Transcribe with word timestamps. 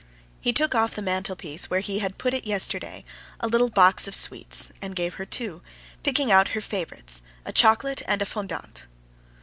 He 0.39 0.51
took 0.51 0.73
off 0.73 0.95
the 0.95 1.03
mantelpiece, 1.03 1.69
where 1.69 1.81
he 1.81 1.99
had 1.99 2.17
put 2.17 2.33
it 2.33 2.47
yesterday, 2.47 3.05
a 3.39 3.47
little 3.47 3.69
box 3.69 4.07
of 4.07 4.15
sweets, 4.15 4.71
and 4.81 4.95
gave 4.95 5.13
her 5.21 5.27
two, 5.27 5.61
picking 6.01 6.31
out 6.31 6.49
her 6.57 6.59
favorites, 6.61 7.21
a 7.45 7.53
chocolate 7.53 8.01
and 8.07 8.19
a 8.19 8.25
fondant. 8.25 8.87